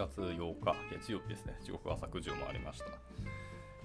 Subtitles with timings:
[0.00, 1.54] 月8日月曜日ですね。
[1.62, 2.86] 時刻は朝9時を回りました。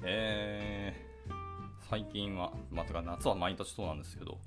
[0.03, 4.37] えー、最近は、まあ、か夏は毎年そうなんですけど、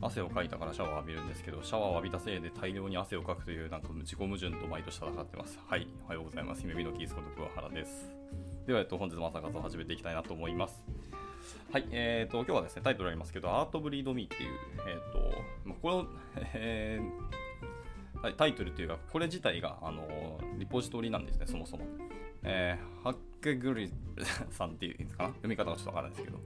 [0.00, 5.58] 汗をかいたからシャワー浴びるんですけど、シャワーを浴びたせいで大量に汗をかくという、なんか自己矛盾と毎年戦ってます。
[5.66, 6.62] はい、おはようございます。
[6.62, 8.12] 姫美のキースこと桑原です。
[8.68, 10.84] では、えっと、本日も朝活を始めていきたいなと思います。
[11.72, 14.50] はい、えーと、今日はですね、タイトルありますけど、アートブリードミーっていう、
[14.86, 16.06] えーと、まあ、この、
[16.54, 17.42] えー、
[18.30, 21.84] タイトルというか、これ自体が、あのリポジトリなんですね、そもそも。
[22.44, 23.90] えー、ハッケグリ
[24.50, 26.38] さんっていうんですかな読み方がちょっとわからないですけど、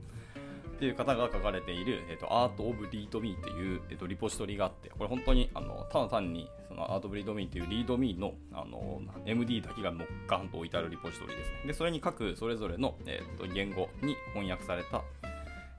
[0.76, 11.60] っていう方が書かれている、えーと、アート・オブ・リード・ミーっていう、えーと、リポジトリがあって、これ本当にあのただ単にそのアート・オブ・リード・ミーっていうリード・ミーのあの MD だけがのっかんと置いてあるリポジトリですね。
[11.68, 15.02] で、それに各それぞれの、えーと、言語に翻訳された、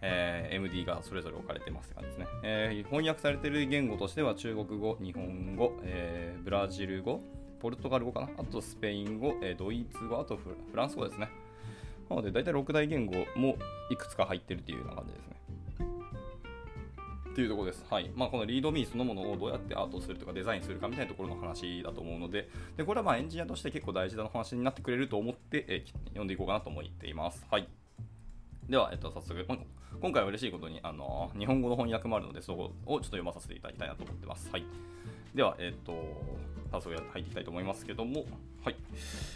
[0.01, 7.21] えー、MD がそれぞれ置かれてますって感じですね、えー、翻訳されている言語としては中国語、日本語、えー、ブラジル語、
[7.59, 11.29] ポルトガル語かな、あとスペイン語、えドイツ語、あとフランス語ですね。
[12.09, 13.57] なので、大体6大言語も
[13.89, 15.37] いくつか入ってるっていうような感じですね。
[17.31, 17.85] っていうところです。
[17.89, 18.09] はい。
[18.15, 27.45] まあ、このリードミーそのものをどうやってアートするとかデザインするかみたいなところの話だと思うので、でこれはまエンジニアとして結構大事な話になってくれると思って、えー、読んでいこうかなと思っています。
[27.51, 27.67] はい。
[28.67, 29.45] では、えっと、早速、
[29.99, 34.49] 今回は嬉しいことに、あの日本語の翻訳もあるので、そこをちょっと読まさせていただきたいなと思ってます。
[34.51, 34.63] はい。
[35.33, 35.93] では、えっと、
[36.71, 38.25] 早速入っていきたいと思いますけども、
[38.63, 38.75] はい。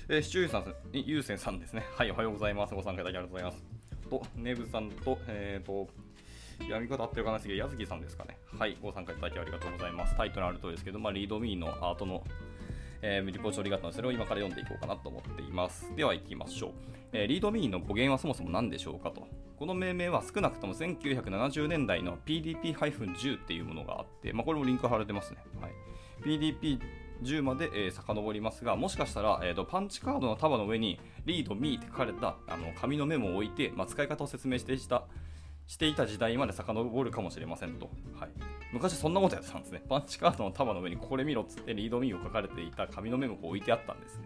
[0.10, 1.84] えー、シチューさん、ゆうせんさんですね。
[1.96, 2.76] はい、おはようございます。
[2.76, 3.64] ご参加いただきありがとうございます。
[4.10, 5.88] と、ネブさんと、えっ、ー、と、
[6.60, 8.38] 読み方合ってるかなですけど、やずきさんですかね。
[8.58, 10.16] はい、ご参加いただきありがとうございます。
[10.16, 12.24] タイトルあるとですけど、まあ、リードミーのアートの、
[13.02, 15.96] えー、リポート処理があったので、それを今から読んでいこうかなと思っています。
[15.96, 16.72] では、行きましょう。
[17.14, 19.28] えー、リードミーの語源はそもそも何でしょうかと。
[19.62, 25.38] この命名は少なくとも1970年代の PDP-10 っていうものがあって、まあ、これもリンク貼られてますね。
[25.62, 25.72] はい、
[26.24, 26.80] PDP
[27.22, 35.04] 10まで、えー、遡りますが、もしかしたら、えーと、パンチカードの束の上にリードミーって書かれたあの紙のメモを置いて、まあ、使い方を説明してした
[35.68, 37.92] していた時代まで遡るかもしれませんと。
[38.20, 38.30] はい、
[38.74, 39.84] 昔そんなことやってたんですね。
[39.88, 44.26] パンチカードの束の上にこれ見ろっつってリードミーを書かれていた紙のメモが置いてあったんですね。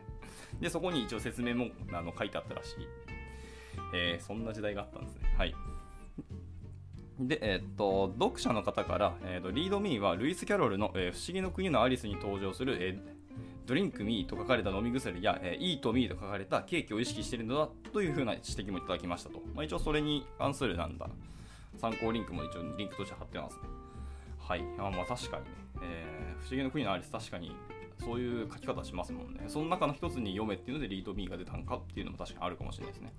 [0.61, 3.24] で、そこに一応説明もあの書いてあったらしい。
[3.93, 5.33] えー、そんな時代があったんですね。
[5.37, 5.55] はい。
[7.19, 12.99] で、えー、っと、読者の方から、えー、とリードミーはルイス・キャロルの、えー、不思議の国のアリスに登場する、えー、
[13.65, 19.41] ドリンクミーと書かれた飲み薬や、えー、イートミーと書かれたケーキを意識しているのだというふうな指摘もいただきましたと。
[19.53, 21.09] まあ、一応それに関するなんだ、
[21.77, 23.61] 参考リンクも一応リンクとして貼ってますね。
[24.37, 24.63] はい。
[24.77, 25.49] あまあ確かにね、
[25.81, 27.55] えー、不思議の国のアリス確かに
[28.03, 29.45] そういう書き方しますもんね。
[29.47, 33.13] その中の一つに読めっていうのでリードミーが出たのかっていうのも確かにあるかもしれないですね。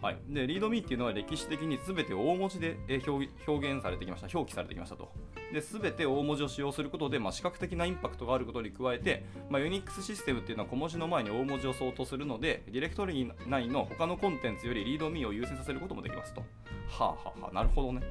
[0.00, 2.76] はい、でリードミーっていうのは歴史的に全て大文字で
[3.06, 5.10] 表現されてきました、表記されてきましたと。
[5.52, 16.40] で全て大文字を使用することで、まあ、視覚的なインパクトがあることに加えて、まあ、ユニックスシステムっていうのは小文字の前に大文字を相当するので、ディレクトリ内の他のコンテンツよりリードミーを優先させることもできますと。
[16.40, 16.46] は
[17.00, 18.02] あはあはあ、なるほどね。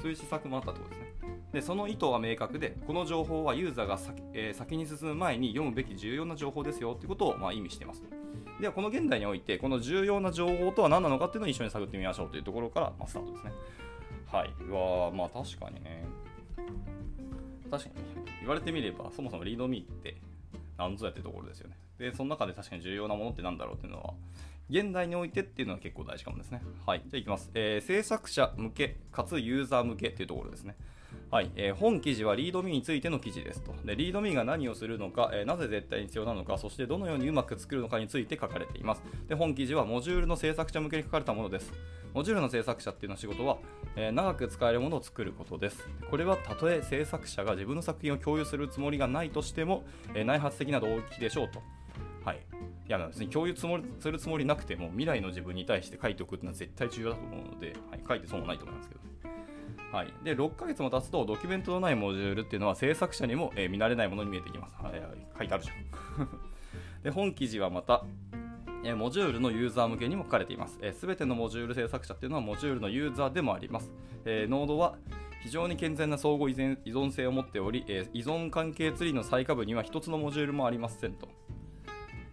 [0.00, 1.14] そういう施策もあったってことですね。
[1.54, 8.02] でその意図は明確で、この情報はユーザーが先,、えー、先に進む前に読むべき重要な情報ですよということをまあ意味してます。
[8.60, 13.52] では、この現代において、この重要な情報とは何なのかっていうのを一緒に探ってみましょうというところから、まあ、スタートですね。
[14.30, 14.72] はいう。
[14.72, 16.04] わまあ確かにね。
[17.70, 17.94] 確かに、
[18.40, 20.16] 言われてみれば、そもそもリードミーって
[20.78, 21.76] 何ぞやってところですよね。
[21.98, 24.14] で、その中で確かに重要なものって何だろうっていうのは、
[24.70, 26.62] 現代においてっていうのは結構大事かもですね。
[26.86, 27.02] はい。
[27.06, 27.50] じゃあいきます。
[27.54, 30.76] えー、制作者向け、かつユーザー向けっていうところですね。
[31.30, 33.74] はい、えー、本記事はリードミーについての記事ですと。
[33.84, 39.02] で、リードミーが何をするのか、えー、なぜ絶対に必要なのか、そしてどのようにうまく作るのかについて書かれています。
[39.28, 41.72] で、本記事はモジュールの制作者向けに書かれたものです。
[42.12, 43.58] モジュールの制作者っていうのは仕事は、
[43.96, 45.88] えー、長く使えるものを作ることです。
[46.08, 49.82] これはたとえ制作者が自分の作品を共有するつもりがないとしても、
[50.14, 51.60] え内発的な動機でしょうと。
[52.24, 52.38] はい。
[52.86, 59.00] いや、別に共有つもりするつもりなくても、未来の自分に対して書いておくってのは絶対重要だと思うので、はい、書いて損もないと思いますけど、
[59.94, 64.74] はい、で6ヶ月も経つとドキュメントのないモジュールっていうのは制作者にも、えー、見慣れないものに見えてきます。
[64.82, 65.00] はい、
[65.38, 66.28] 書いてあるじゃん。
[67.04, 68.04] で本記事はまた、
[68.84, 70.78] え、モジュールのユーザー向けにも書かれています。
[70.94, 73.92] す、え、べ、てのモジュール制作者っていうのはモジュールのユーザーでもあります。
[74.24, 74.96] え、ノードは
[75.44, 81.28] 非常に健全な相互依存性を持っており、え依存関係ツリーの最下部には1つのモジュールもありませんと。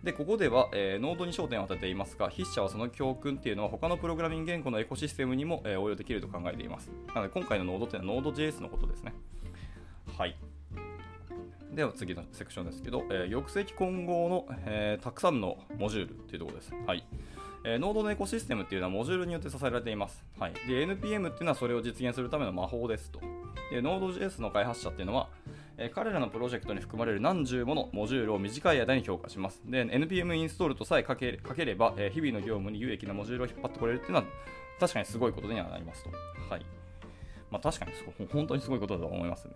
[0.03, 6.91] で、ここでは、えー、ノードに焦点を当てていますが、筆者はその教訓っていうのは他のプログラミング言語のエコシステムにも、えー、応用できると考えています。
[7.13, 9.13] なので、今回のノードっていうのはノード JS のことですね。
[10.17, 10.35] はい。
[11.73, 16.73] では次のセクションですけど、えー、抑積混合の、えー、たくさんのモジュールというところです。
[16.85, 17.05] はい。
[17.63, 20.25] えー、ノードのエコシステムっていうのはモジュールによって支えられています。
[20.39, 23.19] はい、で NPM っていうのはそれを実現するための魔法ですと。
[23.71, 25.29] で、Node.js の開発者っていうのは、
[25.83, 29.61] え彼らのプロジェクトに含まれる何十ものモジュールを短い間に評価します。
[29.65, 34.25] で、NPM インストールとさえかけかければ、え日々の業務に有益なモジュールを引っ張ってこれるっていうのは、
[34.79, 36.11] 確かにすごいことにはなりますと。
[36.49, 36.65] はい。
[37.49, 37.91] まあ、確かに
[38.31, 39.55] 本当にすごいことだと思いますね。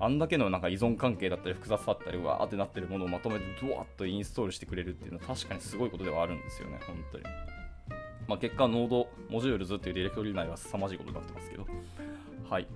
[0.00, 7.24] あんだけのなんか依存関係だったり複雑だったりわーってなってるものをまとめてドワッとインストールしてくれるっていうのは確かにすごいことではあるんですよね、本当に。
[8.26, 11.66] まあ、結果、 node、modules っていうディレクトリ内は凄まじいことになってますけど。
[12.48, 12.66] はい。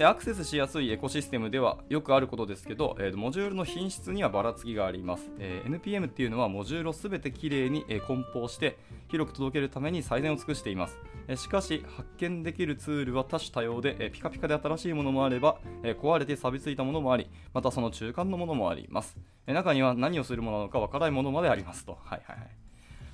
[0.00, 8.78] でアクセスしやすいエコシステムではよくあることですけど、えー、モジュールの品質にはばらつきがあります、えー、NPM っていうのはモジュールを全てきれいに、え、梱包して
[9.10, 10.96] 広く届けるために最善を尽くしています、
[11.28, 21.98] えしかし発見できるツールは多種多様で、えピカピカで新しいものもあれば、え壊れて錆びついたものもありまたその中間のものもあります、え中には何をするものなのかわからないものまでありますと。
[22.04, 22.48] はいはいはい。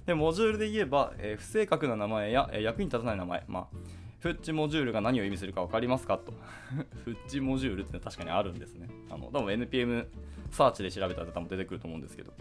[0.06, 6.32] でモジュールで言えば、え不正確な名前や、え役に立たない名前、まあフッチモジュールが何を意味するか分かりますかと。
[7.04, 8.88] フッチモジュールって確かにあるんですね。
[9.10, 10.06] あの多分 NPM
[10.50, 12.32] サーチで調べたら多分出てくると思うんですけど。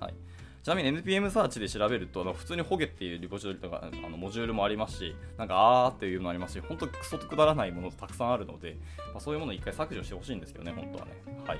[0.00, 0.14] はい、
[0.62, 8.76] ちなみに NPM サーチで調べると、普通にホゲっていうリポジトリとかあのモジュールもありますし、なんかあーっていうのもありますし、本当クソとくだらないものたくさんあるので、
[9.12, 11.12] まあ、そういうものを一回削除してほしいんですけどね、本当はね。
[11.46, 11.58] はい。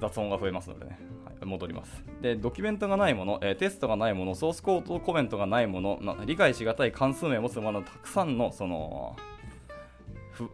[0.00, 2.04] 雑音が増えますのでね、はい、戻ります。
[2.20, 9.16] で、ドキュメントがないもの、えー、テストがないもの、ソースコードコメントがないもの、理解しがたい関数名を持つもの、たくさんの、その、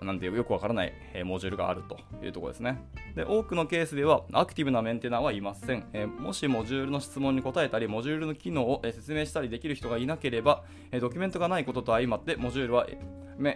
[0.03, 2.83] なんてよくわからない、え、モジュールがあるというところですね。
[3.15, 5.89] で、多くのケースではアクティブなメンテナーはいません。
[5.93, 12.87] えー、もしモジュールの質問に答えたり、モジュールの機能を、え、説明したりできる人がいなければ、えドキュメントがないことと相まって、モジュールは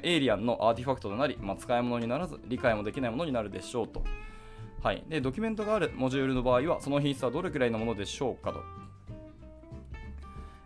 [0.03, 4.05] エイリアンのアーティファクトとなり、まあ、使い物にならず、理解もできないものになるでしょうと。
[4.83, 8.63] はい、でドキュメントがあるモジュールの場合はその品質はどれくらいのものでしょうかと、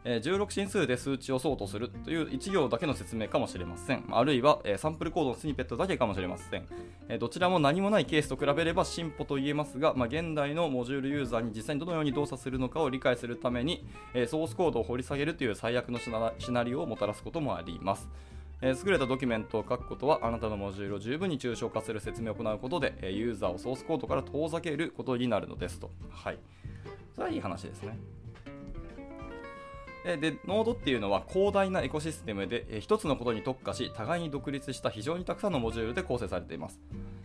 [0.04, 4.04] えー、16進数で数値をソートするという1行だけの説明かもしれません。
[4.12, 6.64] あるいは、えー、サンプルコードのスニペットだけかもしれません、
[7.08, 13.84] えー、どちらも何もないケースと比べれば進歩と言えますが、まあ、現代のモジュールユーザーに実際にどのように動作するのかを理解するために、
[14.14, 18.08] えソースコードを掘り下げるという最悪のシナリオをもたらすこともあります。
[18.60, 25.90] えー、優れたドキュメントを書くことはあなたのモジュールを十分に抽象化する説明を行うことで、えー、ユーザーをソースコードから遠ざけることになるのですと。
[26.10, 26.38] はい。
[27.14, 27.98] それはいい話ですね。
[30.04, 36.78] で、ノードっていうのは広大なエコシステムで、えー、一つのことに特化し、互いに独立した非常にたくさんのモジュールで構成されています。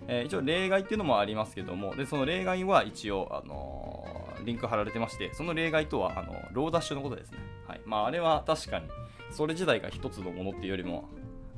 [0.07, 7.37] えー、一応例外っていうのもありますけども、でその例外は一応、あのー、リンク貼られてまして、その例外とはあのローダッシュのことですね。
[7.67, 8.87] はいまあ、あれは確かに、
[9.29, 11.09] それ自体が一つのものっていうよりも、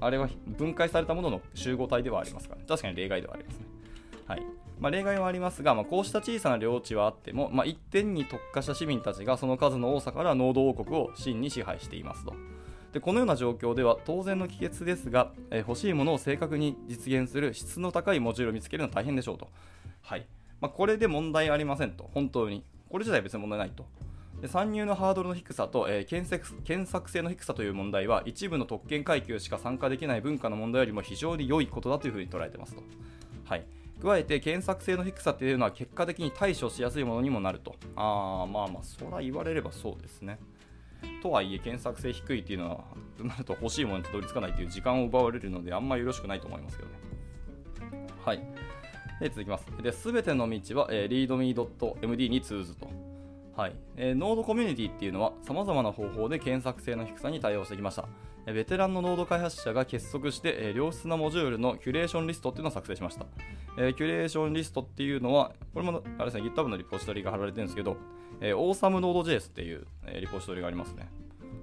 [0.01, 3.65] あれは分解されたものの集合体ではありますから、ね、確かに例外ではありますね。
[4.27, 4.43] はい
[4.79, 12.33] まあ、例外はありますが、まあ、こうした小さな領地はあっても、まあ、一点に特化した市民たちがその数の多さから農道王国を真に支配していますと。
[12.93, 19.47] でこのような状況では当然の帰結ですが、えー、欲しいものを正確に実現する質の高いモジュールを見つけるのは大変でしょうと。
[20.01, 20.25] はい
[20.59, 22.63] まあ、これで問題ありませんと、本当に。
[22.89, 23.85] これ自体は別に問題ないと。
[24.41, 32.81] で参入のハードルの低さと、えー、検索検索性の低さという問題は一部の特権階級しか参加できない文化の問題よりも非常に良いことだというふうに捉えてますと。
[33.45, 33.65] はい
[34.01, 37.75] 加えて検索性の低さというのは結果的に対処しやすいものにもなると。
[37.95, 40.39] ああ、まあまあ、そら言われればそうですね。
[41.21, 42.83] とはいえ、検索性低いっていうのは、
[43.15, 48.07] となると欲しいものにたどり着かないという時間を奪われるので、あんまりよろしくないと思いますけどね。
[48.25, 48.39] はい。
[49.19, 49.67] で続きます。
[49.83, 52.89] で、すべての道は、えー、readme.md に通ずと。
[53.55, 58.05] はいえー、ノードコミュニティっていうのは様々な方法で検索性の低さに対応してきました。
[58.45, 63.25] えー、ベテランのノード開発者が結束して、えー、良質なモジュールのキュレーションリストっていうのを作成しました。
[63.77, 67.97] えー、キュレーションリストっていうのは、これもあれですね、GitHub のリポジトリが貼られてるんですけど、
[68.39, 71.09] えー、AwesomeNode.js っていう、えー、リポジトリがありますね。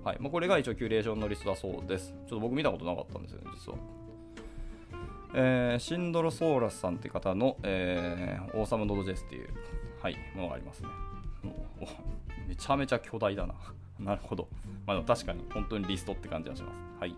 [0.04, 2.10] はいまあ、これが一応キュレーションのリストだそうです。
[2.10, 3.78] ちょっと僕見たことなかったんですよね、実は。
[5.34, 9.48] えー、シンドロソーラスさんって方の、えー、AwesomeNode.js っていう、
[10.00, 10.88] はい、ものがありますね。
[12.46, 13.54] めちゃめちゃ巨大だな。
[13.98, 14.48] なるほど。
[14.86, 16.76] まあ、確かに本当にリストって感じがします。
[17.00, 17.14] はい。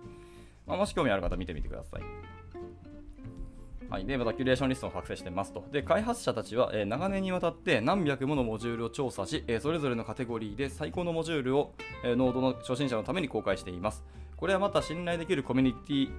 [0.66, 2.02] まあ、もし興味ある方見てみてください。
[3.90, 5.64] はい、で、またキュレーションリストを作成してますと。
[5.72, 14.04] で、開発者たちは、えー、長年にわたって何百ものモジュールを調査し、えー、それぞれのカテゴリーで最高のモジュールを、えー、ノードの初心者のために公開しています。
[14.36, 16.10] これはまた信頼できるコミュニティ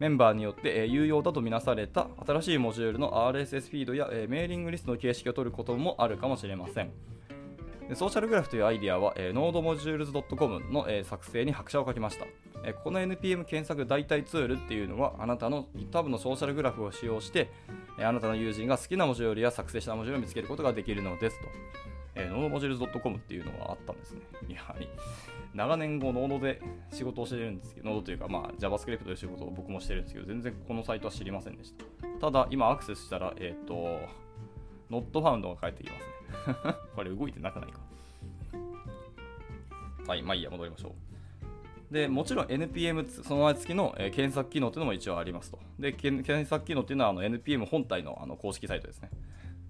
[0.00, 6.90] メンバーによって、え有用だとみなされた新しいモジュールの RSS フィードや、えメーリングリストの形式を取ることもあるかもしれません。
[7.94, 12.24] ソーシャルグラフというアイディアは、えー、nodemodules.com の、え、作成に拍車をかけました。
[12.64, 17.50] えー、この NPM 検索代替ツールっていうのは、あなたの GitHub のソーシャルグラフを使用して、
[17.98, 21.48] え、あなたの友人が好きなモジュールや作成したモジュールを見つけることができるのですと。
[22.14, 24.20] えー、nodemodules.com っていうのがあったんですね。
[24.48, 24.88] やはり、
[25.54, 26.60] 長年後、ノードで
[26.92, 31.84] 仕事をしてるんですけど、ノードというか、まあ、JavaScript で仕事を僕もしてるんですけど、全然このサイトは知りませんでした。
[32.20, 34.00] ただ、今アクセスしたら、えっ、ー、と、
[34.90, 36.74] not found が返ってきますね。
[36.94, 37.80] これ動いてなくないか。
[40.06, 41.10] はい、まあいいや、戻りましょう。
[41.94, 45.58] で、もちろん NPM その前付きの、えー、検索機能というのも一応ありますと。
[45.78, 49.10] で、検索機能っていうのはあの NPM 本体のあの公式サイトですね。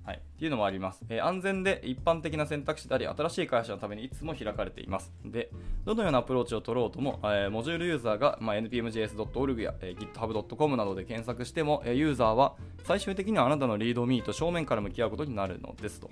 [0.05, 5.13] はい、っていうのもあります、えー、安全で一般的な選択肢であり、新しい会社のためにいつも開かれています。
[5.25, 5.51] で、
[5.85, 12.55] どのようなアプローチを取ろうとも、えー、モジュールユーザーが、まあ、npmjs.org や、えー、github.com などで検索しても、え、ユーザーは
[12.85, 16.09] 最終的にはあなたのリードミーと正面から向き合うことになるのですと。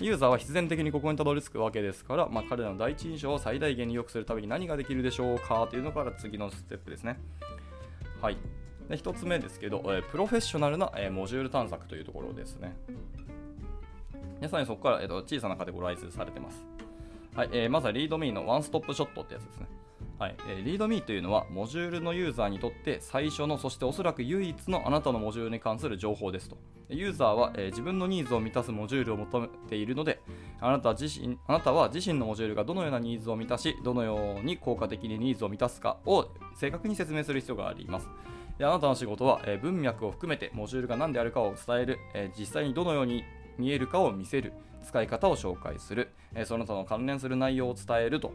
[0.00, 7.18] ユーザーは必然的にここにたどり着くわけですから、まあ、彼らの第一印象を最大限に良くするために何ができるでしょうかというのから次のステップですね。
[8.20, 8.36] はい。
[8.88, 12.76] で1つ目ですけど、え、プロフェッショナルな、え、モジュール探索というところですね。
[14.36, 16.66] 皆さんにそこから、えーと、小さなカテゴライズされてます。
[17.34, 19.66] はい、えー、まずはリードミーのワンストップショットってやつですね。
[20.18, 26.56] はい、えー、リードミーというのは、モジュールのユーザーにとって最初の、そしておそらく唯一のあなたのモジュールに関する情報ですと。
[26.88, 30.20] ユーザーは、えー、自分のニーズを満たすモジュールを求めているので、
[30.60, 38.08] あなた自身あなたは自身のモジュールがどのようなニーズを満たし、どのように効果的にニーズを満たすかを正確に説明する必要があります。
[38.58, 43.24] であなたの仕事は、えー、文脈を含めてモジュールが何であるかを伝える、えー、実際にどのように
[43.58, 44.52] 見えるかを見せる、
[44.86, 48.32] 使い方を紹介する、えその他の関連する内容を伝えると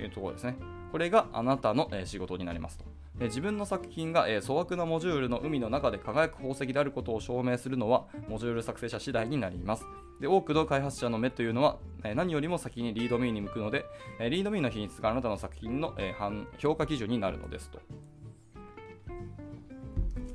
[0.00, 0.56] いうところですね。
[0.90, 2.84] これがあなたの、え仕事になりますと。
[3.18, 9.84] で自分の作品が、え粗悪なモジュールの海の中で輝く宝石であることを証明するのはモジュール作成者次第になります。
[10.20, 13.84] で多くの開発者の目というのは、え何よりも先にリードミーに向くので、
[14.18, 16.14] えリードミーの品質があなたの作品の、え
[16.58, 17.80] 評価基準になるのですと。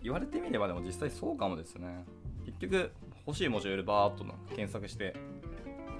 [0.07, 2.05] 言われてみればでも実際そうかもですね。
[2.45, 2.91] 結局
[3.27, 4.23] 欲しいモジュールバーっと
[4.55, 5.13] 検索して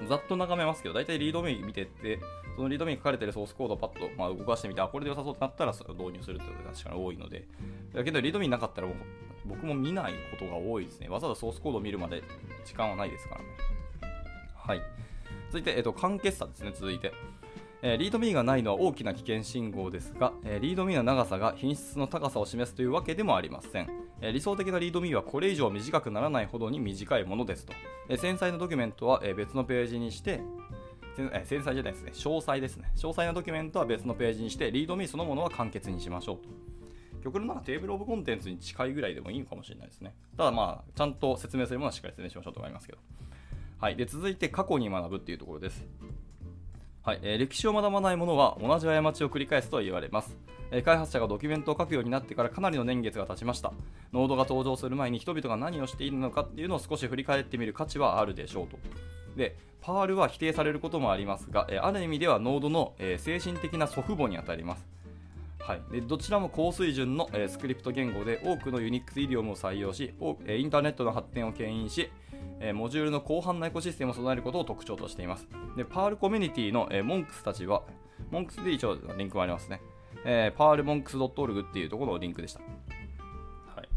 [0.07, 2.19] ざっと眺めますけど、大体リードミー見てって、
[2.55, 7.47] そのリードミー書かれてるソースコードをパッと、まあ、動かしてみて、あ、これで良さそうってなったら導入するってことが確かに多いので、
[7.93, 8.87] だけどリードミーなかったら
[9.45, 11.09] 僕も見ないことが多いですね。
[11.09, 12.23] わざわざソースコードを見るまで
[12.63, 13.47] 時間はないですからね。
[14.55, 14.81] はい。
[15.47, 17.11] 続いて、えっと、簡潔さですね、続いて。
[17.81, 23.89] えー、リードミーがないのは大きな危険信号ですが、えー、リードミーの長さが品質の高さを示すというわけでもありません、
[24.21, 27.73] えー、理想的なリードミーはこれ以上短くならないほどに短いものですと、
[28.09, 30.41] え繊細なドキュメントは、え別のページにして
[31.19, 32.11] え繊細じゃないですね。
[32.13, 32.91] 詳細ですね。
[32.95, 36.49] 詳細なドキュメントは別のページにしてリードミーそのものは簡潔にしましょうと。
[37.23, 40.15] 極論なんかテーブルオブコンテンツに近いぐらいでもいいのかもしれないですね。
[40.37, 42.99] ただまあちゃんと説明するものはしっかり説明しましょうと思いますけど。
[43.79, 45.85] はい、で続いて過去に学ぶっていうところです。
[47.07, 50.35] はいえー、歴史を学ばない者は同じ過ちを繰り返すと言われます、
[50.71, 53.71] えー、開発者がドキュメントを書くようになってからかなりの年月が経ちました。
[54.11, 58.77] ノードが登場する前に人々が何をしているのかっていうのを少し振り返ってみる価値はあるでしょうと。
[59.37, 64.85] で Perl は否定されることもありますが、えー、ある意味ではノードの、え精神的な祖父母にあたります。
[65.59, 70.13] はい、でどちらも高水準の、えー、スクリプト言語で多くの Unix イディオムを採用し、
[70.45, 72.09] えー、インターネットの発展を牽引し、
[72.59, 75.47] えー、モジュールの広範なエコシステムを備えることを特徴としています。
[75.75, 77.83] で、 Perl コミュニティの、えー、 Monks たちは、
[78.31, 79.81] Monks で一応リンクもありますね。
[80.25, 82.59] えー、パールモンクス .org っていうところのリンクでした。
[82.59, 83.89] はい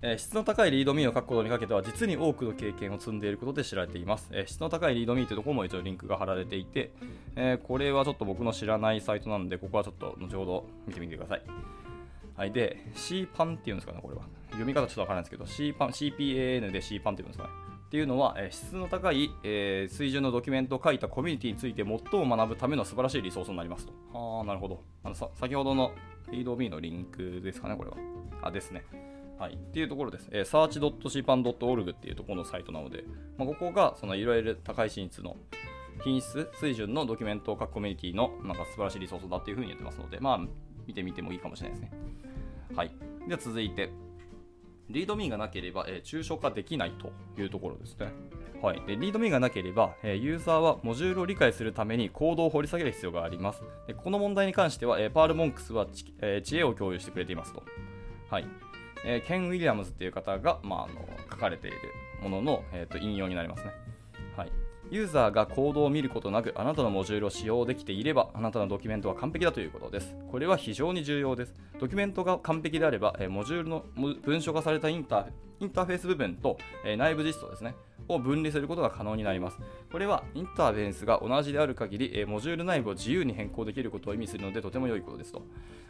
[0.00, 4.28] えー、質の高いリードミーを書くことにかけては実に多くの経験を積んでいることで知られています。
[4.32, 6.92] えー、質の高いリードミーというところも一応リンクが貼られていて、
[7.34, 11.42] えー、これはちょっと僕の知らないサイトなので、ここはちょっと後ほど見てみてください。
[12.36, 14.22] はい、で、C パンっていうんですかね、これは。
[14.50, 17.67] 読み方ちょっとわからないんですけど、C パン、CPAN で C パンっていうんですかね。
[17.88, 23.94] っていうのは、え質の高い、えー、水準のドキュメントを書いたコミュニティについて最も学ぶための素晴らしいリソースになりますと。
[24.12, 24.82] ああ、なるほど。
[25.04, 25.92] あのさ先ほどの
[26.30, 27.96] readme のリンクですかね、これは。
[28.42, 28.84] あ、ですね。
[29.38, 29.54] はい。
[29.54, 30.28] っていうところです。
[30.30, 33.04] えー、search.cpan.org っていうところのサイトなので、
[33.38, 35.36] まあ、ここがそのいわゆる高い品質の
[36.04, 40.40] 品質水準のドキュメントを書くコミュニティのなんか素晴らしいリソースだっていうふうに言ってますので、まあ、
[40.86, 41.98] 見てみてもいいかもしれないですね。
[42.76, 42.90] はい。
[43.26, 43.90] では続いて、
[44.90, 48.12] リードミーがなければ、え、抽象化できないというところですね。
[48.62, 53.62] はい、でリードミーがなければ、え、ユーザーはモジュールを理解するためにコードを掘り下げる必要があります。
[53.86, 55.86] でこの問題に関しては、え、パールモンクスは、
[56.20, 57.62] え、知恵を共有してくれていますと。
[58.30, 58.46] はい
[59.04, 61.78] えー、ケン・ウィリアムズという方が、まあ、あの書かれている
[62.22, 63.72] ものの、えーと引用になりますね。
[64.36, 70.16] はいユーザーがコードを見ることなくあなたのモジュールを使用できていればあなたのドキュメントは完璧だということです。
[70.30, 71.54] これは非常に重要です。
[71.78, 73.84] ドキュメントが完璧であれば、えモジュールの
[74.24, 75.26] 文書化されたインター
[75.60, 77.74] インターフェース部分と、え内部実装ですね。
[78.08, 79.58] を分離することが可能になります。
[79.92, 85.42] これはインターフェースが同じである限り、えモジュール内部を自由に変更できることを意味するのでとても良いことですと。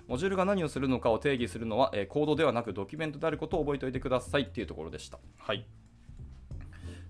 [0.08, 5.20] モジュールが何をするのかを定義するのは、えコードではなくドキュメントであることを覚えておいてくださいっていうところでした。
[5.36, 5.66] はい。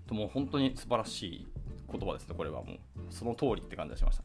[0.05, 1.47] ともう本当に素晴らしい
[1.91, 2.77] 言葉ですね、これはもう。
[3.09, 4.23] その通りって感じがしました。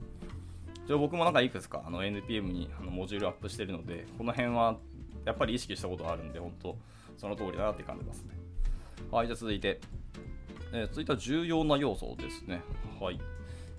[0.87, 4.77] 一応僕もなんかいくつかあの NPM にあのモジュールアップしてるので、この辺は
[5.25, 6.77] やっぱり意識したことがあるんで、本当
[7.17, 8.35] その通りだなって感じますね。
[9.11, 9.81] はい、じゃあ続いて、
[10.73, 12.63] えー、続いては重要な要素ですね。
[13.01, 13.21] はい。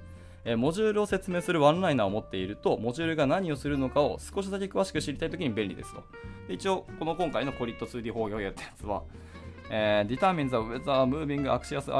[0.49, 6.01] えモジュールを説明するワンライナーを持っていると、モジュールが何をするのかを少しだけ詳しく知りたいときに便利ですと。
[6.47, 9.03] で一応、この今回のコリット 2D 法要やったやつは、
[9.69, 11.91] えー、determine the whether moving axis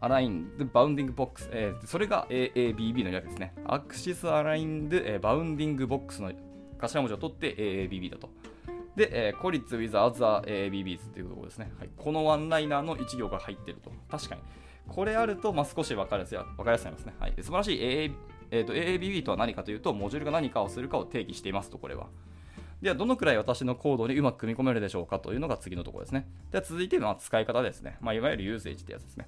[0.00, 3.52] aligned bounding box、えー、それが AABB の略ですね。
[3.66, 6.32] axis aligned、えー、bounding box の
[6.78, 8.30] 頭文字を取って AABB だと。
[8.96, 11.70] で、えー、孤立 with other AABBs っていうところですね。
[11.78, 13.92] はい、このワンライナーの1行が入ってると。
[14.10, 14.40] 確かに。
[14.88, 17.14] これあると、まあ、少し分かりやすい分かりやすいますね。
[17.18, 18.12] はい、素晴らしい AA、
[18.50, 22.08] えーと、AABB とは何かというと、モジュールが何かをするかを定義していますと、これは。
[22.82, 26.28] では、どのくらい私のコードにうまく組み込めるでしょうかというのが次のところですね。
[26.50, 27.96] では、続いて、まあ、使い方ですね。
[28.00, 29.26] まあ、いわゆるユーゼージってやつですね。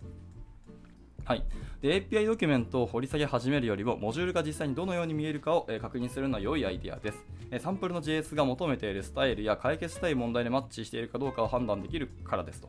[1.24, 1.44] はい、
[1.80, 7.24] で API ドキュメントを掘り下げ始めるよりも、モジュールが実際にどのように見えるかを、え確認するのは良いアイデアです。
[7.50, 12.68] えサンプルの JS が求めているスタイルや解決したい問題にマッチしているかどうかを判断できるからですと。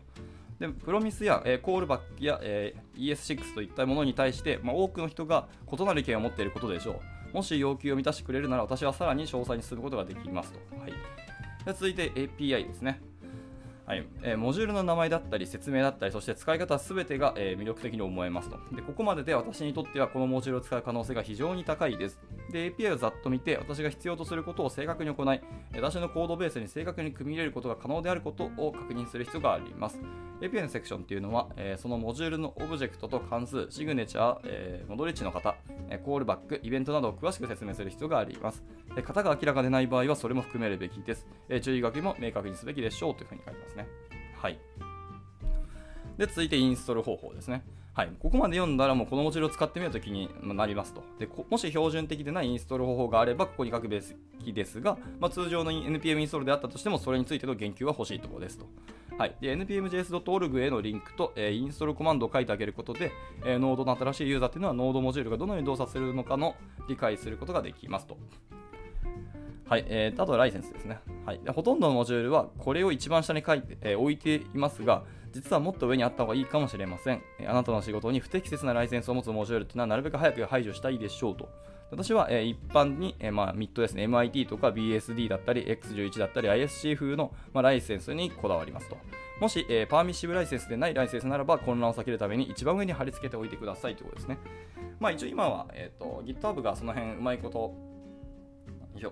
[0.59, 7.01] でプロミスや、えー、コールバックや、えー、ES6 といったものに対して、まあ、多くの人が異なる意見を持っていることでしょ
[7.33, 7.35] う。
[7.35, 10.59] もし要求を満たしてくれるなら私はさらに詳細に進むことができますと。
[10.77, 10.91] はい、
[11.65, 13.01] で続いて API ですね。
[13.85, 14.03] はい。
[14.23, 18.57] えー、モジュールの名前だったり説明だったりそして使い方すべてが、えー、魅力的に思えますと。
[18.75, 22.19] でここまでで私にとってはこのモジュールを使う可能性が非常に高いです。
[22.51, 25.41] で API をざっと見て私が必要とすることを正確に行い
[25.75, 29.99] 私のコードベースに正確に組み入れることが可能であることを確認する必要があります。
[30.41, 35.55] API のセクションっていうのは、えー、そのモジュールのオブジェクトと関数シグネチャー、えー、モドリッチの型、
[35.89, 38.63] えコールバックイベントなどを詳しく説明する必要があります。
[38.95, 43.74] 型が明らかでない場合はそれも含めるべきです、え注意書きも明確にすべきでしょうというふうに書いてます。
[43.75, 43.87] ね
[44.37, 44.59] はい。
[46.17, 47.63] で、続いてインストール方法ですね。
[47.95, 51.29] はい、ここまで読んだらもうこのモジュールを使ってみるときになりますとで。
[51.49, 54.01] もし標準的でないインストール方法があればここに書くべ
[54.43, 58.65] きですが、まあ、通常の NPM インストールであったとしてもそれについての言及は欲しいところですと。
[59.17, 63.13] はい、npmjs.org へのリンクと、えー、インストールコマンドを書いてあげることで、
[63.45, 66.55] えー、ノードの新しいユーザーというのはノードモジュールがどのように動作するのかの
[66.89, 68.17] 理解することができますと。
[69.67, 71.41] はい、えー、あとライセンスですね、はい。
[71.47, 77.21] ほとんどのモジュールはこれを一番下に書いて、えー、置いていますが、実はもっと上にあった方がいいかもしれません。
[77.39, 81.49] えー、あなたの仕事に不適切なライセンスを持つモジュールというのはなるべく早く排除したいでしょうと。
[81.89, 88.97] 私は、えー、一般に、えーまあ、ミッドですね、MIT とか BSD だったり、X11 だったり、ISC 風の、まあ、ライセンスにこだわりますと。
[89.39, 94.37] もし、えー、パーミッシブライセンスでないライセンスならば混乱を避けるために一番上に貼り付けておいてくださいということですね。
[94.99, 97.94] まあ一応今は、えーと、GitHub がその辺うまいこと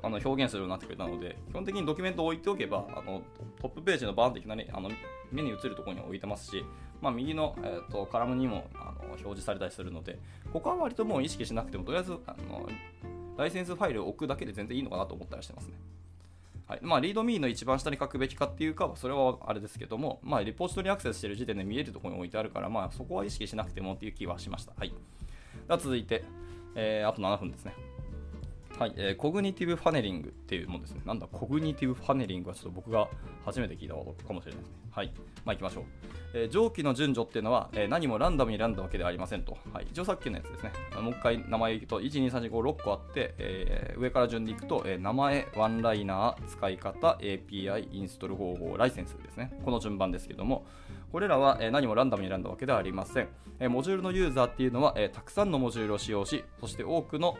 [0.01, 3.21] あの表現するようになってくれたので、基本的にドキュメントを置いておけば、あの
[3.61, 4.89] トップページのバーンっていきなりあの
[5.31, 6.63] 目に映るところに置いてますし、
[7.01, 10.19] まあ、右の、えーと、カラムにもあの表示されたりするので、
[10.51, 12.67] ここは割ともう意識しなくても、とりあえずあの
[13.37, 15.73] ライセンスファイルを置くだけで全然いいのかなと思ったりしてますね。
[16.65, 24.71] はいまあ、 README の一番下に書くべきかっていうか、それはあれですけども、まあ、リポジトリアクセスしてる時点で見えるところに置いてあるから、まあ、そこは意識しなくてもっていう気はしました。
[24.77, 24.95] はい、で
[25.67, 26.23] は続いて、
[26.75, 27.73] えー、あと7分ですね。
[28.79, 31.01] はい、えー Cognitive Funneling っていうものですね。
[31.05, 33.07] なんだ、 Cognitive Funneling はちょっと僕が
[33.45, 34.75] 初めて聞いたことかもしれないですね。
[34.91, 35.13] はい、
[35.45, 35.83] まあ行きましょう。
[36.33, 39.57] えー上記の順序っていうのは、えー何もランダムに選んだわけではありませんと。
[39.71, 40.71] はい、一応さっきのやつですね。
[40.99, 49.57] もう一回名前言うと、1、2、3、4、5、6個あって、えー上から順でいくと、えー名前、 one-liner、使い方、API、インストール方法、ライセンスですね。
[49.63, 50.65] この順番ですけども、
[51.11, 53.27] これらはえー何もランダムに選んだわけではありません。
[53.59, 57.37] えーモジュールのユーザーっていうのは、えーたくさんのモジュールを使用し、そして多くの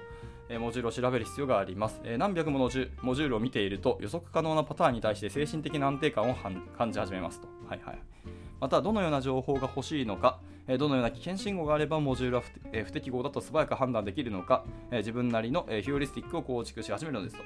[0.60, 2.02] モジュールを調べる必要があります。
[2.18, 7.48] 何百ものモジュールを見ていると予測可能なパターンに対して精神的な安定感を感じ始めますと。
[7.68, 8.00] はいはい。
[8.60, 10.40] また、どのような情報が欲しいのか、
[10.80, 17.44] どのような危険信号があればモジュールは不,、不適合だと素早く判断できるのか、自分なりの、ヒューリスティックを構築し始めるのですと。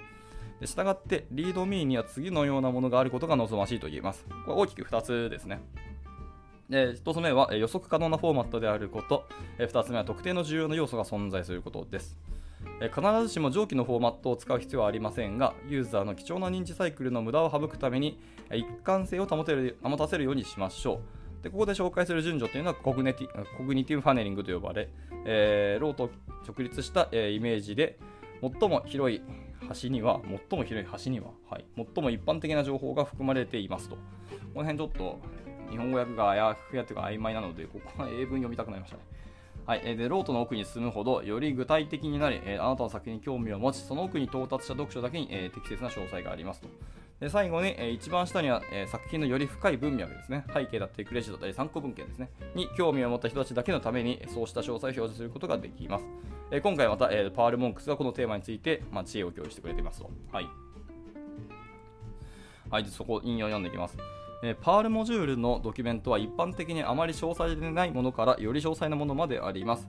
[0.59, 4.25] で従って、リードミーには次のようなものがあることが望ましいと言えます。
[4.45, 5.59] これ大きく2つですね。
[6.69, 12.17] で1つ目は予測可能なフォーマットであること、え2つ目は特定の重要な要素が存在することです。
[12.93, 18.19] 必ずしも上記のフォーマットを使う必要はありませんが、ユーザーの貴重な認知サイクルの無駄を省くために、
[18.51, 21.01] 一貫性を保てる保たせるようにしましょ
[21.41, 21.43] う。
[21.43, 24.89] でここで紹介する順序というのはコグネティコグニティブファネリングと呼ばれ、
[25.25, 26.09] えーローと
[26.47, 27.99] 直立した、えーイメージで
[28.41, 29.21] 最も広い
[29.67, 33.95] 端には、最も広い端には、はい、最も一般的な情報が含まれていますと。
[33.95, 34.01] こ
[34.55, 35.19] の辺ちょっと
[35.69, 39.03] 日本語訳があやふやというか曖昧なので、ここは英文読みたくなりましたね。
[39.67, 46.69] はい、でロートの奥に進むほどより具体的になり、えあなたの作品に興味を持ちその奥に到達した読書だけに、え適切な詳細がありますと。
[47.19, 50.45] で最後に、えー一番下には、えー作品のより深い文脈ですね。
[50.53, 52.29] 背景だったりクレジットだったり参考文献ですね。
[52.55, 56.05] に興味を持った人たちだけのためにそうした詳細を表示することができます、
[56.51, 60.09] えー今回また、えーパール・モンクスがこのテーマについて、まあ、知恵を共有してくれていますと。
[60.31, 60.47] はい。
[62.69, 63.97] はい、そこ引用を読んでいきます。
[64.43, 69.87] えー Perl モジュールのドキュメントは一般的にあまり詳細でないものからより詳細なものまであります。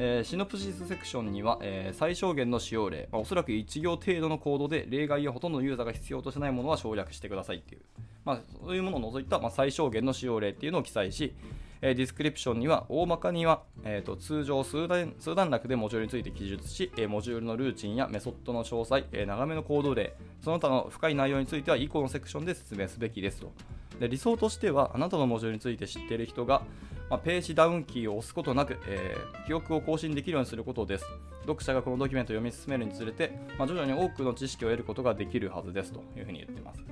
[0.00, 7.82] えー Synopsis セクションには、えー最小限の使用例、まあおそらく1行程度のコードで例外やほとんどのユーザーが必要としないものは省略してくださいっていう、
[8.24, 11.34] まあ、そういうものを除いた、まあ、最小限の使用例っていうのを記載し、
[11.82, 23.52] えー Description には大まかには、えーと通常数段数段落でモジュールについて記述し、えーモジュールのルーチンやメソッドの詳細、えー長めのコード例、その他の深い内容については以降のセクションで説明すべきですと。
[23.98, 26.62] で理想としては、あなたのモジュールについて知っている人が、
[27.10, 31.06] まあ、ページダウンキーを押すことなく、えー記憶を更新できるようにすることです。
[31.42, 36.84] 読者がこのドキュメントを読み進めるにつれて、まあ、徐々に多くの知識を得ることができるはずですというふうに言っています。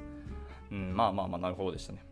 [0.73, 2.03] うん、まあまあまあ、なるほどでしたね。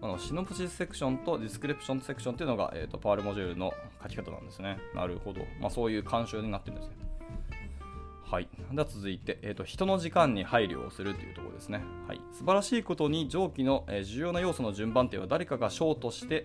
[0.00, 4.78] あのシノプシスセクションとディスクリプションセクションというのが、えー、とパールモジュールの書き方なんですね。
[4.94, 5.40] なるほど。
[5.60, 7.07] まあ、そういう慣習になってるんですね。
[8.30, 11.82] はい、では続いて、えーと、人の時間に配慮をするというところですね。
[12.06, 16.44] はい、素晴らしいことに上記の、えー重要な要素の順番点は誰かがショートして、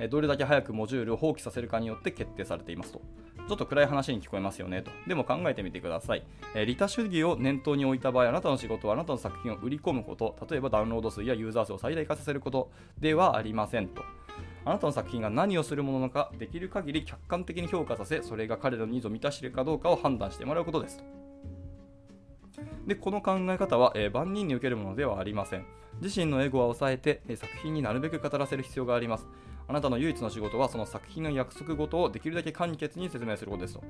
[0.00, 3.00] えーどれだけ早くモジュールを放棄させるかによって決定されていますと。
[3.48, 4.90] ちょっと暗い話に聞こえますよねと。
[5.06, 6.24] でも考えてみてください。
[6.56, 14.02] えー利他主義を念頭に置いた場合、あなたの仕事はあなたの作品を売り込むこと、例えばダウンロード数やユーザー数を最大化させることではありませんと。
[14.68, 21.04] あなたの作品が何をするものなのか、できる限り客観的に評価させ、それが彼らのニーズを満たしているかどうかを判断してもらうことですと。
[22.86, 25.64] で、この考え方は、えー万人に受けるものではありません。
[26.02, 29.26] 自身のエゴは抑えて、えー作品になるべく語らせる必要があります。
[29.68, 33.82] あなたの唯一の仕事は、その作品の約束事をできるだけ簡潔に説明することですと。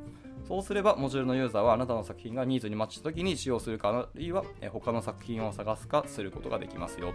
[0.47, 7.15] そうすれば、モジュールのユーザーはあなたの作品がニーズにマッチしたときに使用するか、あるいは、え他の作品を探すかすることができますよと。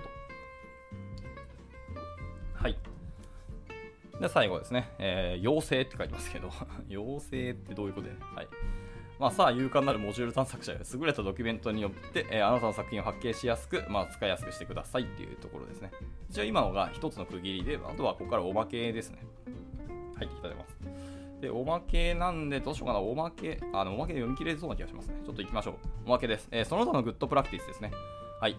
[2.55, 2.77] はい。
[4.19, 6.49] で、最後ですね、えー、妖精って書いてますけど、
[6.89, 8.47] 妖精ってどういうことで、はい。
[9.19, 15.91] まあ、さあ、勇敢なるモジュール探索者が優れたドキュメントによって、えーあなたの作品を発見しやすく、まあ、使いやすくしてくださいっていうところですね。
[16.29, 19.19] 一応今のが一つの区切りで、あとはここからおまけですね。
[20.17, 20.77] 入ってきたてます。
[21.41, 25.21] で、おまけなんで、どうしようかな、おまけ、あの、おまけで読み切れそうな気がしますね。
[25.25, 25.75] ちょっと行きましょう。
[26.05, 26.47] おまけです。
[26.51, 27.91] えーその他の good practice ですね。
[28.39, 28.57] はい。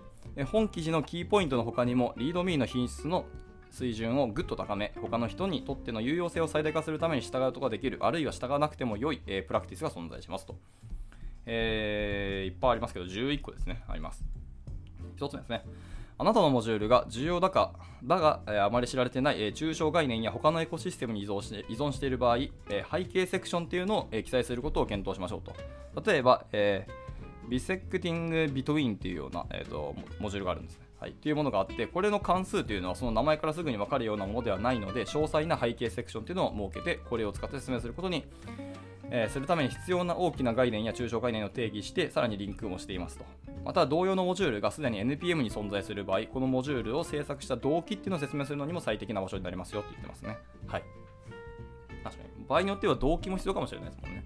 [0.51, 3.25] 本記事のキーポイントの他にも、 README の品質の
[3.74, 10.56] 水準をぐっと高め、他の人にとっての有用性を最大化するために従うことができる、あるいは従わなくても良い、えープラクティスが存在しますと。
[11.44, 14.24] えーいっぱいありますけど、11個ですね、あります。
[15.16, 15.64] 1つ目ですね。
[16.16, 17.72] あなたのモジュールが重要だか、
[18.04, 26.10] だが、えーあまり知られてない、えー抽象概念や他のエコシステムに依存して依存している場合、えー背景セクションっていうのを、え記載することを検討しましょうと。
[26.12, 26.87] 例えば、え、
[27.48, 30.84] ビセクティングビトウィンっていうような、えーとモモジュールがあるんですね。
[31.05, 38.25] はい、っていうものがあって、これの関数というのはその名前からすぐに分かるようなものではないので、詳細な背景セクションというのを設けて、これを使って説明することに、
[39.11, 43.27] えーするために必要な大きな概念や抽象概念を定義して、さらにリンクもしていますと。
[43.67, 50.38] また、同様のモジュールがすでに NPM に存在する場合、このモジュールを制作した動機っていうのを説明するのにも最適な場所になりますよって言ってますね。
[50.67, 50.85] はい。
[52.03, 52.47] 確かに。
[52.49, 54.25] 場合によっては動機も必要かもしれないですもんね。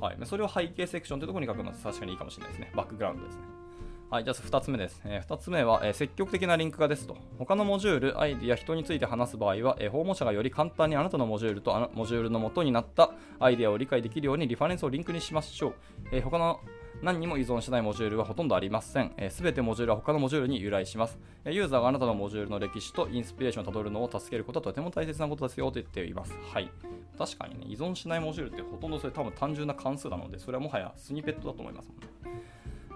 [0.00, 2.72] はい、それを背景セクションというところに書くのは確かにいいかもしれないですね。
[2.74, 3.65] バックグラウンドですね。
[4.08, 5.00] はい、じゃあ2つ目です。
[5.04, 7.16] えー、2つ目は、えー、積極的なリンク化ですと。
[7.38, 15.74] 他のモジュール、アイディア、人について話す場合は、えー、訪問者がより簡単にあなたのモジュールとあのモジュールの元になったアイディアを理解できるようにリファレンスをリンクにしましょう。
[16.12, 16.60] えー、他の
[17.02, 19.08] 何にも依存しないモジュールはほとんどありません。
[19.28, 21.18] す、え、べ、てモジュールは他のモジュールに由来します。
[21.44, 26.32] えユーザーがあなたのモジュールの歴史とインスピレーションをたどるのを助けることはとても大切なことですよと言っています。
[26.52, 26.70] はい。
[27.18, 32.06] 確かにね、依存しないモジュールってほとんどそれ多分単純な関数なので、それはもはやスニペットだと思いますもんね。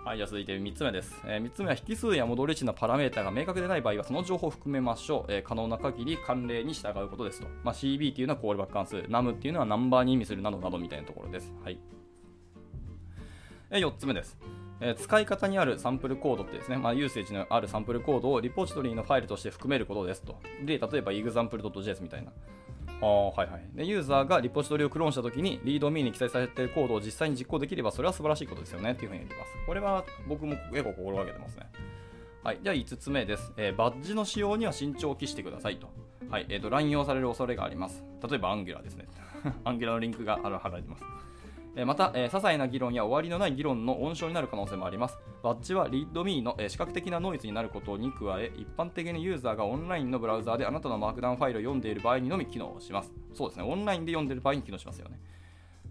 [0.02, 5.32] はい、じゃあ続いて3つ目です、えー、3つ目は引数や戻り値のパラメータが明確でない場合はその情報を含めましょう。
[5.32, 7.46] えー、可能な限り慣例に従うことですと。
[7.62, 11.52] まあ、CB っていうのはコールバック関数、NAM っていうのはナンバーに意味するなどなどみたいなところです。
[11.62, 11.78] はい。
[13.68, 14.38] えー、4つ目です。
[14.80, 20.38] え使い方にあるサンプルコードってですね、まあ、ユーセージのあるサンプルコードをリポジトリのファイルとして含めることですと。
[20.64, 22.32] で、例えば example.js みたいな。
[23.00, 23.84] あはいはいで。
[23.84, 29.52] ユーザーがリポジトリをクローンしたときに、リードミーに記載されているコードを実際に実行できれば、それは素晴らしいことですよねっていうふうに言ってます。
[29.66, 31.66] これは僕も結構心がけてますね。
[32.42, 35.88] はい、じゃあ5つ目です、えー、バッジの使用には慎重を期してくださいと。
[36.30, 38.02] はい、えーと、乱用される恐れがあります。
[38.28, 39.06] 例えばアンギュラーですね。
[39.64, 41.04] Angular のリンクが貼られてます。
[41.86, 45.18] また、えー、些細な議論や終わりのない議論の温床になる可能性もあります。
[45.42, 53.12] バッジは README の、えー、視覚的なノイズになることに加え、一般的にユーザーがオンラインのブラウザーであなたのマークダウンファイルを読んでいる場合にのみ機能します。
[53.34, 55.20] そうですね、オンラインで読んでいる場合に機能しますよね。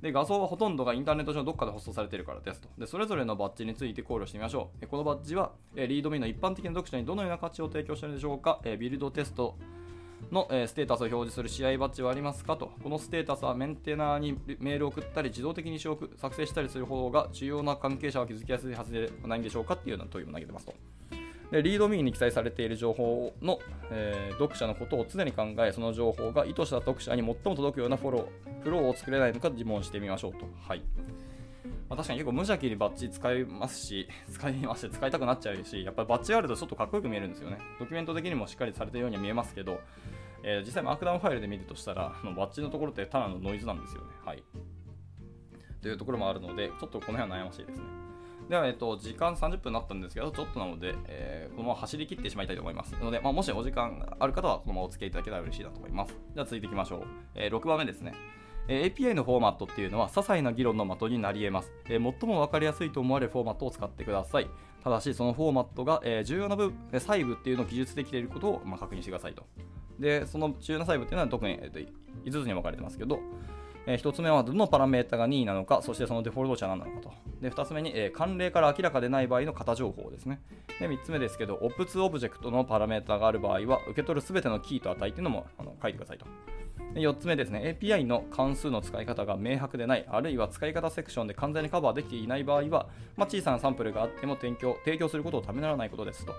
[0.02, 2.88] で画像はほとんどがインターネット上どっかでホストされているからですとで。
[2.88, 4.88] それぞれのバッジについて考慮してみましょう。
[4.88, 9.58] このバッジは、え、 README の一般的な読者にどのような価値を提供しているでしょうか、ビルドテスト
[10.32, 20.74] の、えステータスを表示する試合バッジはありますかと、このステータスはメンテナーにメールを送ったり、自動的に作成したりする方が重要な関係者は気づきやすいはずではないんでしょうかっていうような問いを投げてますと。
[21.52, 23.58] でリードミーに記載されている情報の、
[23.90, 30.46] えー、読者のことを常に考え、その情報が意図した読者に最も届くようなフォロー、フローを作れないのか自問してみましょうと。
[30.68, 30.84] はい
[31.90, 37.58] まあ、確かに結構無邪気にバッジ使いますし、 使いまして使いたくなっちゃうし、やっぱりバッジがあるとちょっとかっこよく見えるんですよね。
[37.80, 39.82] ドキュメント的にもしっかりされてるように見えますけど、
[40.44, 44.08] えー、実際マークダウンファイルで見るとしたら、バッジのところってただのノイズなんですよね。
[44.24, 44.44] はい。
[45.82, 47.86] というところもあるので、ちょっとこの辺は悩ましいですね。
[48.50, 52.96] では、えっと、時間30分になったんですけど、ちょっとなので、えー、このまま走り切ってしまいたいと思います。
[52.96, 56.18] ので、まあ、もしお時間ある方は、このままお付き合いいただけたら嬉しいなと思います。
[56.34, 57.04] じゃあ、続いていきましょう。
[57.36, 58.14] えー、6番目ですね。
[58.72, 64.48] え API のフォーマットっていうのは些細な議論の的になり得ます、え、最も分かりやすいと思われるフォーマットを使ってください
[64.84, 69.44] ただしそのフォーマットが、え、重要な部分細部っていうのを記述できていることを、ま、確認してくださいと
[70.00, 71.80] で、その重要な細部っていうのは特に、えー、と
[72.26, 73.20] 5つに分かれてますけど、
[73.86, 77.14] え、1つ目はどのパラメータが任意なのか、そしてそのデフォルト値は何なのかと。
[77.42, 80.42] で、2つ目に、えー、慣例から明らかでない場合の型情報ですね。
[80.80, 86.26] で、3つ目ですけど、オプツオブジェクトのパラメータがある場合は、受け取るすべてのキーと値っていうのもあの書いてくださいと。
[86.96, 96.34] 4つ目ですね、API の関数の使い方が明白でない、あるいは使い方セクションで完全にカバーできていない場合は、まあ、小さなサンプルがあっても提供提供することをためならないことですと。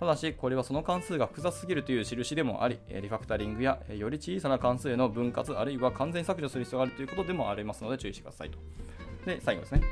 [0.00, 8.58] ただし、これはその関数が複雑すぎるという印でもあり、リファクタリングやより小さな関数への分割、あるいは完全に削除する必要があるということでもありますので注意してくださいと。
[9.24, 9.82] で、最後ですね。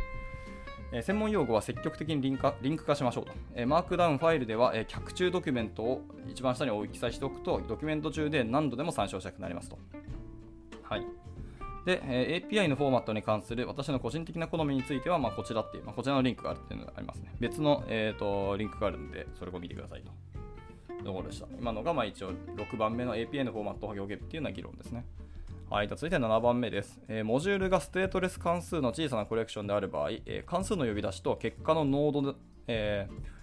[0.93, 3.33] え専門用語は積極的にリンクリンク化しましょうと。
[3.55, 9.79] えマークダウンファイルでは、え脚注ドキュメントを一番下に記載しておくと、ドキュメント中で何度でも参照したくなりますと。
[10.83, 11.07] はい。
[11.87, 17.35] で、え、API のフォーマットに関する私の個人的な好みについては、ま、こちらっていう、まあ、こちらのリンクがあるっていうのがありますね。
[17.41, 20.13] 別の、えーと、リンクがあるんで、それを見てくださいと。
[21.05, 21.49] ところでした。
[21.59, 25.05] 今のが、まあ、一応6番目の API のフォーマットを表現っていうような議論ですね。
[25.73, 33.43] はい、続いて7番目です、えー、モジュールがステートレス関数の小さなコレクションである場合、えー、関数の呼び出しと結果のノードで、えー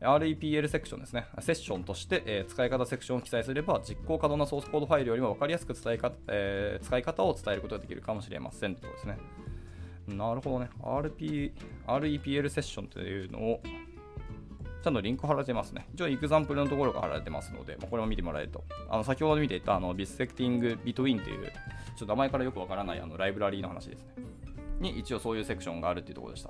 [0.00, 9.16] REPL セクションですね、セッションとして、え、使い方セクションを記載すれば、実行可能なソースコードファイルよりも分かりやすく伝えか、え、使い方を伝えることができるかもしれませんとですね。
[10.08, 10.68] なるほどね。
[10.82, 11.52] RP
[11.86, 13.60] REPL セッションというのを、
[14.84, 15.86] ちゃんとリンク貼られてますね。
[15.94, 18.62] 一応、エグザンプルのところが貼られてますので、まあ、これも見てもらえると。
[18.90, 21.50] あの先ほど見ていたあのビスセクティングビトウィンという、ちょ
[21.96, 24.12] っと名前からよくわからないあのライブラリーの話ですね。
[24.80, 26.42] に一応そういうセクションがあるっていうところでし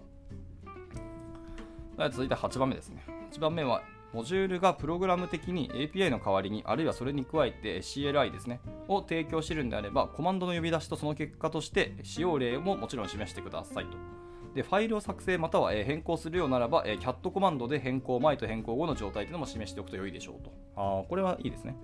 [1.97, 2.09] た。
[2.11, 3.05] 続いて8番目ですね。
[3.31, 14.24] 8番目は、モジュールがプログラム的に API の代わりに、あるいはそれに加えて CLI ですね、を提供しているのであれば、コマンドの呼び出しとその結果として使用例ももちろん示してくださいと。
[14.55, 20.53] で、ファイルを作成または変更するようならば、cat コマンドで変更前と変更後の状態というのも示しておくと良いでしょうと。
[20.77, 21.77] あこれはいいですね。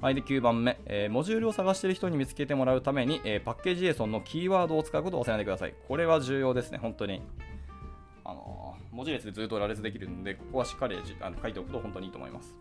[0.00, 5.74] はい、で9番目、えー、モジュールを探している人に見つけてもらうために、えー、パッケージ JSON のキーワードを使うことを忘れないでください。
[5.88, 7.20] これは重要ですね、本当に。
[8.24, 12.56] あのー、文字列でずっと羅列できるので、ここはしっかりあの書いておくと本当にいいと思います。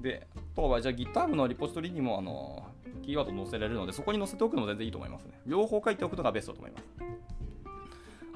[0.00, 2.66] で、あとはじゃあ GitHub のリポジトリにも、あの、
[3.02, 5.40] キーワード載せられるので、そこに載せておくのも全然いいと思いますね。
[5.46, 7.05] 両方書いておくのがベストだと思います。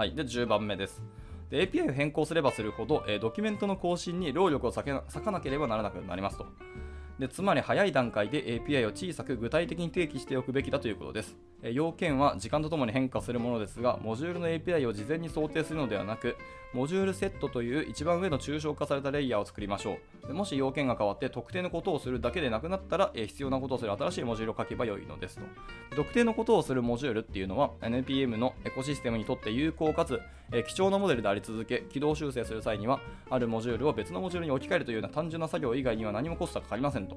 [0.01, 1.03] はい、で10番目です。
[1.51, 6.47] で API を変更すればするほど、えードキュメントの更新に労力を割かなければならなくなりますと。
[7.21, 11.37] でつまり早い段階で API を小さく具体的に定義しておくべきだということです。
[11.63, 16.39] 要件は時間とともに変化するものですが、モジュールの API を事前に想定するのではなく、
[16.73, 19.99] モジュールセットという一番上の抽象化されたレイヤーを作りましょ
[20.31, 20.33] う。
[20.33, 25.43] もし要件が変わって特定のことをするだけでなくなったら、必要なことをする新しいモジュールを書けばよいのですと。
[25.95, 30.23] 特定のことをするモジュールっていうのは NPM のエコシステムにとって有効かつ、
[30.67, 37.17] 貴重なモデルであり続け起動修正する際にはあるモジュールを別のモジュールに置き換えるというような単純な作業以外には何もコストがかかりませんと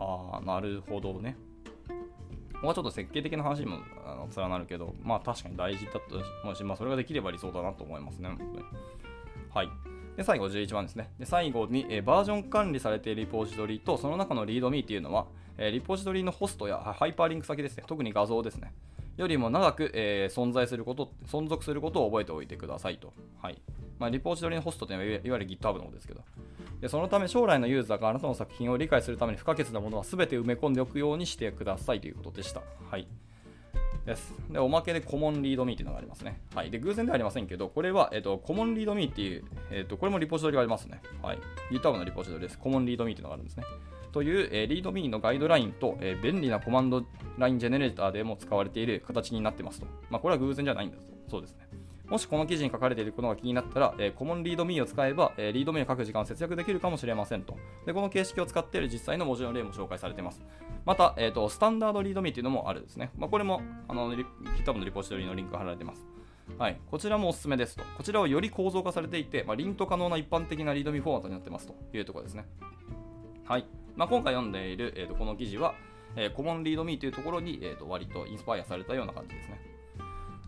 [0.00, 1.36] ああなるほどね
[2.54, 6.00] ここはちょっと設計的な話にもあの連なるけどまあ確かに大事だと
[6.42, 8.64] 思うし、まあ、それができれば理想だなと思いますね本当に
[9.50, 9.68] はい
[10.18, 11.10] で最後11番ですね。
[11.20, 17.84] で最後に、えバージョン管理されているリポジトリとその中のリードミーっていうのは、えリポジトリのホストやハイパーリンク先ですね。
[17.86, 18.74] 特に画像ですね。
[19.18, 23.12] よりも長く、えー存在すること、存続することを覚えておいてくださいと。
[23.42, 23.60] はい。
[23.98, 26.22] まあ、リポジトリのホストというのはいわゆる GitHub のことですけど。
[26.80, 32.62] でそのため将来のユーザーがあなたの作品を理解するために不可欠なものは全て埋め込んでおくようにしてくださいということでした。
[32.88, 33.08] はい。
[34.06, 34.32] です。
[34.50, 36.40] で、おまけで Common Readme っていうのがありますね。
[36.54, 36.70] はい。
[36.70, 41.00] で、偶然ではありませんけど、これは、えっ、と、 Common Readme っていう、えっ、と、これもリポジトリがありますね。
[41.20, 41.38] はい。
[41.72, 42.58] GitHub のリポジトリです。
[42.58, 43.64] コモンリードミーっていうのがあるんですね。
[44.12, 47.04] という、えーリードミーのガイドラインと、えー便利なコマンド
[47.36, 49.86] ラインジェネレーターでも使われている形になってますと。
[50.10, 51.68] まあ、これは偶然じゃないんだとそうですね。
[52.06, 57.56] もしこの記事に書かれていることが気になったら、えーコモンリードミーを使えば、えーリードミーを書く時間を節約できるかもしれませんと。
[57.86, 60.42] で、この形式を使っている実際の文字の例も紹介されています。
[60.86, 63.10] また、えーと、スタンダードリードミーっていうのもあるんですね。
[63.18, 66.06] まあ、これもあの GitHub のリポジトリのリンクが貼られています。
[66.56, 67.84] はい、こちらもおすすめですと。
[67.98, 72.46] こちらはより構造化されていて、まあ、リント可能な一般的なリードミーフォーマットになってますというところですね。
[73.48, 73.64] はい。
[73.96, 75.74] まあ、今回読んでいる、えーとこの記事は、
[76.16, 79.58] えーコモンリードミーというところに、えーと割とインスパイアされたような感じですね。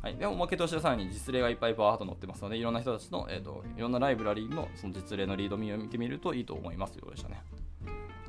[0.03, 7.43] はい、でおまけとしてさらに実例がいっぱいバーッと載ってますので、いろんな人たちの、えー、といろんなライブラリーのその実例のリードミーを見てみるといいと思いますよいうでしたね。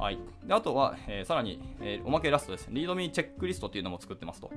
[0.02, 2.68] はい、であとは、えーさらに、えーおまけラストです。
[2.72, 4.50] リードミーチェックリストっていうのも作ってますと。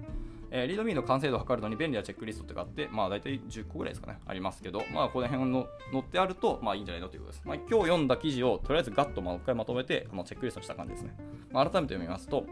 [0.51, 7.43] えーリードミーの完成度を測るのに便利なチェックリストってがあって、まあ大体10個ぐらいですかね、ありますけど、まあこの辺の載ってあると、まあいいんじゃないのということです。
[7.45, 11.15] まあ今日読んだ記事をとりあえずガッともう一回まとめて、あのチェックリストした感じですね。
[11.53, 12.47] まあ、改めて読みますと、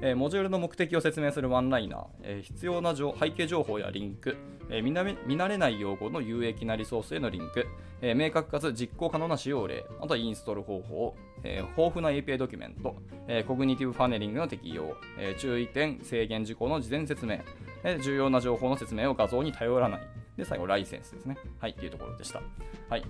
[0.00, 4.36] えーモジュールの目的を説明するワンライナー、えー必要な背景情報やリンク、
[4.70, 7.66] えー見慣れない用語の有益なリソースへのリンク、
[8.02, 12.96] え明確かつ実行可能な使用例、あとはインストール方法、えー豊富な API ドキュメント、
[13.28, 17.38] えーコグニティブファネリングの適用、えー注意点、制限事項の事前説明、
[17.84, 20.00] え重要な情報の説明を画像に頼らない。
[20.36, 21.38] で、最後、ライセンスですね。
[21.60, 22.42] はい、っていうところでした。
[22.90, 23.04] はい。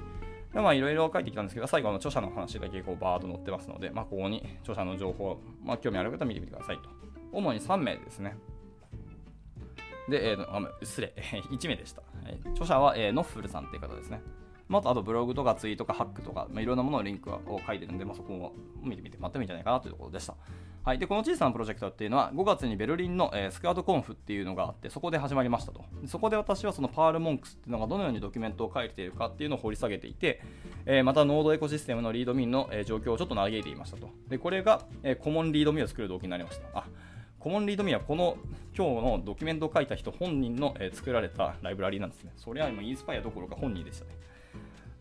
[0.52, 6.88] でまあ、いろいろ書いてきたんですけど、最後の著者の話が結構バーッと載ってますので、まあ、ここに著者の情報、まあ、興味ある方は見てみてくださいと。
[7.32, 8.36] 主に3名ですね。
[10.08, 11.12] で、えーあ失礼、
[11.50, 12.02] 1名でした。
[12.52, 14.22] 著者は、えーノッフルさんっていう方ですね。
[14.68, 18.52] まあ、あとブログとかツイートとかハックとか、まあ、いろんなもののリンクを書いてるんで、まあ、そこを
[18.82, 20.34] 見てみてもらってもいいんじゃないかなというところでした。
[20.86, 30.40] はい、でこの小さなプロジェクトっていうのは5月にベルリンの、えースクワッドコンフっていうのがあってそこで始まりましたとそこで私はそのパールモンクスっていうのがどのようにドキュメントを書いているかっていうのを掘り下げていて、
[30.84, 36.84] えーまたノードエコシステムのリードミンの、えー状況をちょっと嘆いていましたとでこれが、えーコモンリードミンを作る動機になりましたあ
[37.40, 38.36] コモンリードミンはこの
[38.76, 42.32] 今日のドキュメントを書いた人本人の、えー作られたライブラリーなんですね。
[42.36, 44.12] それは今インスパイアどころか本人でしたね。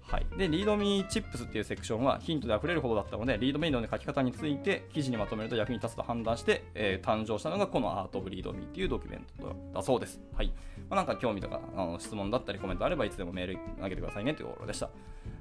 [0.08, 10.20] はい、で、リードミーチップスっていうセクションはヒントで溢れるほどだったので、リードミーの書き方について記事にまとめると役に立つと判断して、えー誕生したのがこのアート・オブ・リードミーっていうドキュメントだそうです。
[10.36, 10.54] はい。
[10.90, 14.90] まあ、なんか興味とかあの質問だったりコメントあればいつでもメール投げてくださいねというところでした。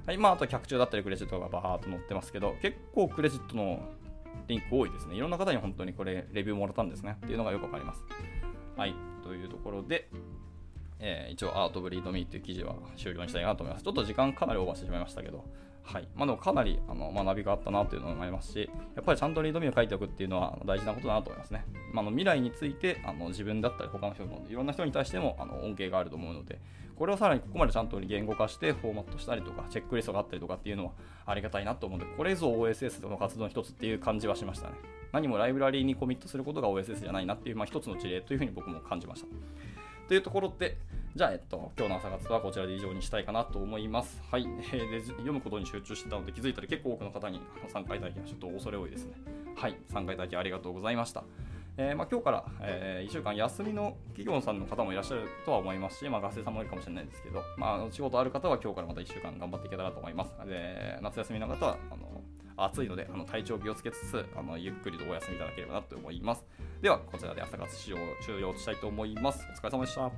[0.07, 0.17] はい。
[0.17, 3.79] まあ、あと客中だったりクレジットがバーっと載ってますけど、結構クレジットの
[4.47, 5.15] リンク多いですね。
[5.15, 7.17] いろんな方に本当にこれレビューもらったんですね。
[7.23, 8.03] っていうのがよくわかります。
[8.75, 8.95] はい。
[9.23, 10.09] というところで、
[10.99, 13.83] えー一応アート・ブリード・ミーっていう記事は終了にしたいなと思います。
[13.83, 15.43] ちょっと時間かなりオーバーしてしまいましたけど、
[15.83, 16.07] はい。
[16.15, 21.65] まあでもかなりあの学びがあったなというのもありますし、やっぱりちゃんとリードミーを書いておくっていうのは大事なことだなと思いますね。
[21.93, 26.59] まあ、の未来についてあの自分だったり他の人もいろんな人に対してもあの恩恵があると思うので、
[26.95, 30.91] これをさらにここまでちゃんと言語化してフォーマットしたりとか、チェックリストがあったりとかっていうのは
[31.25, 34.75] ありがたいなと思うので、これぞ OSS の活動の一つっていう感じはしましたね。
[35.11, 39.27] 何もライブラリーにコミットすることが OSS じゃないなっていう、まあ、一つの事例というふうに僕も感じました。
[40.07, 40.77] というところで、
[41.15, 44.21] じゃあ、えっと、今日の朝活はこちらで以上にしたいかなと思います。
[44.29, 44.43] はい。
[44.43, 48.39] えーで読むことに集中してたので気づいたら結構多くの方に参加いただきました。
[48.39, 49.13] ちょっと恐れ多いですね。
[49.55, 49.77] はい。
[49.91, 51.23] 参加いただきありがとうございました。
[51.77, 60.31] えーまあ、今日から、え1週間休みの企業さんの方もいらっしゃるとは思いますし、まあ、学生さんもいるかもしれないですけど、まあ、仕事ある方は今日からまた1週間頑張っていけたらと思います。
[60.47, 62.21] で夏休みの方はあの
[62.57, 66.45] 暑いのであの体調気をつけつつあのゆっくりとお休みいただければなと思います。
[66.81, 69.45] では、こちらで朝活終了終了したいと思います。
[69.51, 70.11] お疲れ様でした。